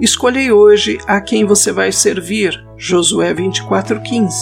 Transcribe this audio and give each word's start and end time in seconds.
Escolhei 0.00 0.52
hoje 0.52 0.98
a 1.06 1.20
quem 1.20 1.44
você 1.44 1.72
vai 1.72 1.90
servir. 1.90 2.62
Josué 2.76 3.32
24:15. 3.32 4.34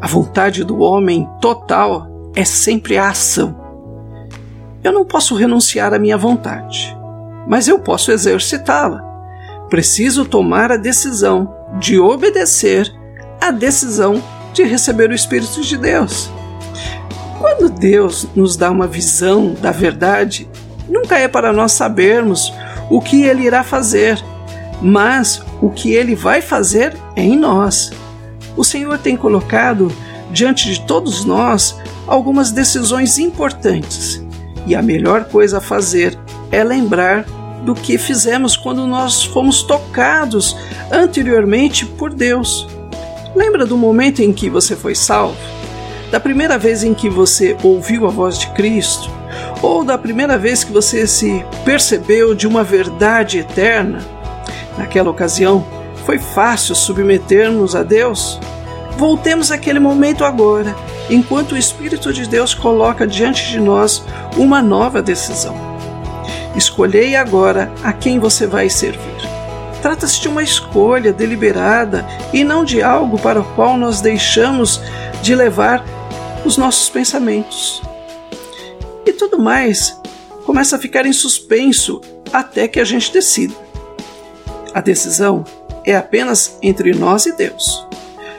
A 0.00 0.06
vontade 0.06 0.62
do 0.62 0.80
homem 0.80 1.28
total 1.40 2.06
é 2.36 2.44
sempre 2.44 2.98
a 2.98 3.08
ação. 3.08 3.56
Eu 4.84 4.92
não 4.92 5.04
posso 5.04 5.34
renunciar 5.34 5.94
à 5.94 5.98
minha 5.98 6.18
vontade, 6.18 6.96
mas 7.46 7.68
eu 7.68 7.78
posso 7.78 8.10
exercitá-la. 8.10 9.00
Preciso 9.70 10.24
tomar 10.24 10.70
a 10.70 10.76
decisão 10.76 11.54
de 11.78 11.98
obedecer 11.98 12.92
à 13.40 13.50
decisão 13.50 14.22
de 14.52 14.64
receber 14.64 15.10
o 15.10 15.14
Espírito 15.14 15.62
de 15.62 15.78
Deus. 15.78 16.30
Quando 17.38 17.70
Deus 17.70 18.28
nos 18.34 18.56
dá 18.56 18.70
uma 18.70 18.86
visão 18.86 19.54
da 19.54 19.70
verdade, 19.70 20.48
nunca 20.88 21.18
é 21.18 21.26
para 21.26 21.52
nós 21.52 21.72
sabermos 21.72 22.52
o 22.90 23.00
que 23.00 23.22
Ele 23.22 23.44
irá 23.44 23.64
fazer, 23.64 24.22
mas 24.82 25.42
o 25.60 25.70
que 25.70 25.92
Ele 25.92 26.14
vai 26.14 26.42
fazer 26.42 26.94
é 27.14 27.22
em 27.22 27.36
nós. 27.36 27.92
O 28.56 28.64
Senhor 28.64 28.98
tem 28.98 29.16
colocado 29.16 29.90
diante 30.30 30.68
de 30.72 30.80
todos 30.80 31.24
nós 31.24 31.78
algumas 32.06 32.50
decisões 32.50 33.18
importantes, 33.18 34.22
e 34.66 34.74
a 34.74 34.82
melhor 34.82 35.24
coisa 35.24 35.58
a 35.58 35.60
fazer 35.60 36.18
é 36.50 36.64
lembrar 36.64 37.24
do 37.64 37.74
que 37.74 37.96
fizemos 37.96 38.56
quando 38.56 38.86
nós 38.86 39.22
fomos 39.22 39.62
tocados 39.62 40.56
anteriormente 40.90 41.86
por 41.86 42.12
Deus. 42.12 42.66
Lembra 43.36 43.64
do 43.64 43.78
momento 43.78 44.20
em 44.20 44.32
que 44.32 44.50
você 44.50 44.74
foi 44.74 44.94
salvo? 44.94 45.36
Da 46.10 46.20
primeira 46.20 46.58
vez 46.58 46.84
em 46.84 46.92
que 46.92 47.08
você 47.08 47.56
ouviu 47.62 48.06
a 48.06 48.10
voz 48.10 48.38
de 48.38 48.48
Cristo? 48.48 49.08
Ou 49.62 49.84
da 49.84 49.96
primeira 49.96 50.36
vez 50.36 50.62
que 50.64 50.72
você 50.72 51.06
se 51.06 51.44
percebeu 51.64 52.34
de 52.34 52.46
uma 52.46 52.62
verdade 52.62 53.38
eterna? 53.38 54.00
Naquela 54.76 55.10
ocasião, 55.10 55.64
foi 56.04 56.18
fácil 56.18 56.74
submetermos 56.74 57.76
a 57.76 57.82
Deus? 57.82 58.40
Voltemos 58.96 59.50
àquele 59.50 59.78
momento 59.78 60.24
agora, 60.24 60.74
enquanto 61.08 61.52
o 61.52 61.58
Espírito 61.58 62.12
de 62.12 62.28
Deus 62.28 62.54
coloca 62.54 63.06
diante 63.06 63.50
de 63.50 63.60
nós 63.60 64.04
uma 64.36 64.62
nova 64.62 65.02
decisão. 65.02 65.56
Escolhei 66.54 67.16
agora 67.16 67.72
a 67.82 67.92
quem 67.92 68.18
você 68.18 68.46
vai 68.46 68.68
servir. 68.68 69.00
Trata-se 69.80 70.20
de 70.20 70.28
uma 70.28 70.42
escolha 70.42 71.12
deliberada 71.12 72.06
e 72.32 72.44
não 72.44 72.64
de 72.64 72.82
algo 72.82 73.18
para 73.18 73.40
o 73.40 73.44
qual 73.54 73.76
nós 73.76 74.00
deixamos 74.00 74.80
de 75.22 75.34
levar 75.34 75.84
os 76.44 76.56
nossos 76.56 76.88
pensamentos. 76.88 77.82
E 79.04 79.12
tudo 79.12 79.38
mais 79.38 80.00
começa 80.44 80.76
a 80.76 80.78
ficar 80.78 81.06
em 81.06 81.12
suspenso 81.12 82.00
até 82.32 82.68
que 82.68 82.78
a 82.78 82.84
gente 82.84 83.12
decida. 83.12 83.54
A 84.74 84.80
decisão 84.80 85.44
é 85.84 85.96
apenas 85.96 86.58
entre 86.62 86.92
nós 86.94 87.26
e 87.26 87.36
Deus. 87.36 87.86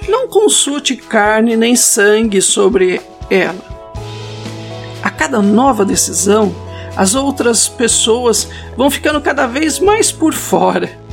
Não 0.07 0.27
consulte 0.27 0.95
carne 0.95 1.55
nem 1.55 1.75
sangue 1.75 2.41
sobre 2.41 3.01
ela. 3.29 3.73
A 5.01 5.09
cada 5.09 5.41
nova 5.41 5.85
decisão, 5.85 6.53
as 6.95 7.15
outras 7.15 7.67
pessoas 7.67 8.47
vão 8.75 8.89
ficando 8.89 9.21
cada 9.21 9.47
vez 9.47 9.79
mais 9.79 10.11
por 10.11 10.33
fora 10.33 11.03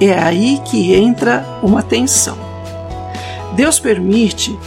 é 0.00 0.18
aí 0.18 0.58
que 0.64 0.94
entra 0.94 1.44
uma 1.62 1.82
tensão. 1.82 2.38
Deus 3.54 3.78
permite 3.78 4.58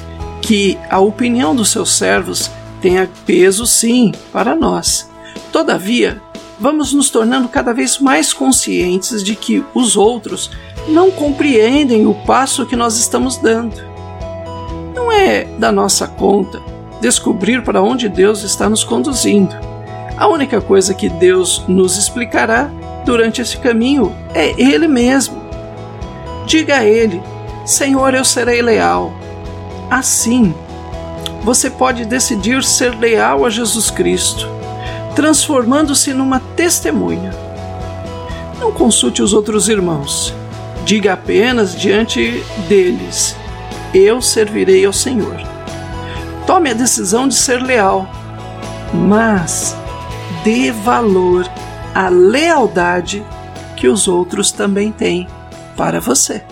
que 0.41 0.77
a 0.89 0.99
opinião 0.99 1.55
dos 1.55 1.71
seus 1.71 1.91
servos 1.91 2.51
tenha 2.81 3.09
peso, 3.25 3.65
sim, 3.65 4.11
para 4.31 4.55
nós. 4.55 5.09
Todavia, 5.51 6.21
vamos 6.63 6.93
nos 6.93 7.09
tornando 7.09 7.49
cada 7.49 7.73
vez 7.73 7.99
mais 7.99 8.31
conscientes 8.31 9.21
de 9.21 9.35
que 9.35 9.61
os 9.73 9.97
outros 9.97 10.49
não 10.87 11.11
compreendem 11.11 12.07
o 12.07 12.13
passo 12.13 12.65
que 12.65 12.73
nós 12.73 12.97
estamos 12.97 13.35
dando. 13.35 13.75
Não 14.95 15.11
é 15.11 15.43
da 15.59 15.73
nossa 15.73 16.07
conta 16.07 16.61
descobrir 17.01 17.65
para 17.65 17.81
onde 17.81 18.07
Deus 18.07 18.43
está 18.43 18.69
nos 18.69 18.81
conduzindo. 18.81 19.53
A 20.15 20.25
única 20.29 20.61
coisa 20.61 20.93
que 20.93 21.09
Deus 21.09 21.65
nos 21.67 21.97
explicará 21.97 22.71
durante 23.05 23.41
esse 23.41 23.57
caminho 23.57 24.15
é 24.33 24.51
Ele 24.57 24.87
mesmo. 24.87 25.43
Diga 26.45 26.77
a 26.77 26.85
Ele: 26.85 27.21
Senhor, 27.65 28.13
eu 28.13 28.23
serei 28.23 28.61
leal. 28.61 29.11
Assim, 29.91 30.55
você 31.43 31.69
pode 31.69 32.05
decidir 32.05 32.63
ser 32.63 32.97
leal 32.97 33.45
a 33.45 33.49
Jesus 33.49 33.91
Cristo, 33.91 34.47
transformando-se 35.15 36.13
numa 36.13 36.39
testemunha. 36.39 37.31
Não 38.59 38.71
consulte 38.71 39.21
os 39.21 39.33
outros 39.33 39.69
irmãos. 39.69 40.33
Diga 40.85 41.13
apenas 41.13 41.75
diante 41.75 42.43
deles: 42.67 43.35
Eu 43.93 44.21
servirei 44.21 44.85
ao 44.85 44.93
Senhor. 44.93 45.37
Tome 46.45 46.69
a 46.69 46.73
decisão 46.73 47.27
de 47.27 47.35
ser 47.35 47.61
leal, 47.61 48.07
mas 48.93 49.75
dê 50.43 50.71
valor 50.71 51.49
a 51.95 52.09
lealdade 52.09 53.23
que 53.77 53.87
os 53.87 54.07
outros 54.07 54.51
também 54.51 54.91
têm 54.91 55.27
para 55.77 55.99
você. 55.99 56.43